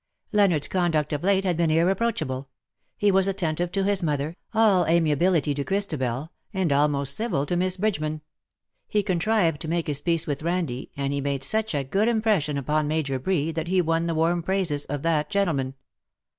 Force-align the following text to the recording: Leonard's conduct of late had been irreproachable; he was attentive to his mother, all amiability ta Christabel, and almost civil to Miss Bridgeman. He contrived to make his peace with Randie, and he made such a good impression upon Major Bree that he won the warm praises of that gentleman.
Leonard's 0.31 0.67
conduct 0.67 1.13
of 1.13 1.23
late 1.23 1.43
had 1.43 1.55
been 1.55 1.69
irreproachable; 1.69 2.49
he 2.97 3.11
was 3.11 3.27
attentive 3.27 3.71
to 3.71 3.83
his 3.83 4.01
mother, 4.01 4.35
all 4.51 4.83
amiability 4.87 5.53
ta 5.53 5.61
Christabel, 5.63 6.31
and 6.51 6.73
almost 6.73 7.15
civil 7.15 7.45
to 7.45 7.55
Miss 7.55 7.77
Bridgeman. 7.77 8.21
He 8.87 9.03
contrived 9.03 9.61
to 9.61 9.67
make 9.67 9.85
his 9.85 10.01
peace 10.01 10.25
with 10.25 10.41
Randie, 10.41 10.89
and 10.97 11.13
he 11.13 11.21
made 11.21 11.43
such 11.43 11.75
a 11.75 11.83
good 11.83 12.07
impression 12.07 12.57
upon 12.57 12.87
Major 12.87 13.19
Bree 13.19 13.51
that 13.51 13.67
he 13.67 13.79
won 13.79 14.07
the 14.07 14.15
warm 14.15 14.41
praises 14.41 14.85
of 14.85 15.03
that 15.03 15.29
gentleman. 15.29 15.75